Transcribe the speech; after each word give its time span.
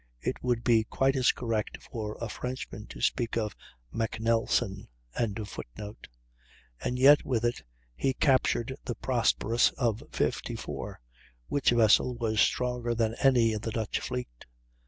It 0.19 0.41
would 0.43 0.63
be 0.63 0.83
quite 0.83 1.15
as 1.15 1.31
correct 1.31 1.77
for 1.79 2.17
a 2.19 2.27
Frenchman 2.27 2.87
to 2.87 3.01
speak 3.01 3.37
of 3.37 3.55
MacNelson.] 3.93 4.87
and 5.15 6.97
yet 6.97 7.23
with 7.23 7.45
it 7.45 7.61
he 7.95 8.15
captured 8.15 8.75
the 8.83 8.95
Prosperous 8.95 9.69
of 9.77 10.01
54; 10.11 10.99
which 11.49 11.69
vessel 11.69 12.15
was 12.15 12.41
stronger 12.41 12.95
than 12.95 13.13
any 13.21 13.53
in 13.53 13.61
the 13.61 13.69
Dutch 13.69 13.99
fleet. 13.99 14.47